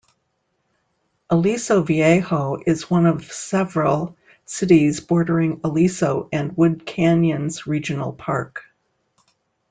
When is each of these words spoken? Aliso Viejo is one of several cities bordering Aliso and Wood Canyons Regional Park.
Aliso 1.29 1.83
Viejo 1.83 2.57
is 2.65 2.89
one 2.89 3.05
of 3.05 3.31
several 3.31 4.17
cities 4.45 4.99
bordering 4.99 5.61
Aliso 5.63 6.27
and 6.31 6.57
Wood 6.57 6.87
Canyons 6.87 7.67
Regional 7.67 8.11
Park. 8.11 8.63